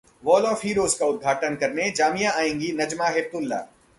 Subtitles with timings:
[0.23, 3.61] 'wall of heroes' का उद्घाटन करने जामिया आएंगी नजमा हेपतुल्ला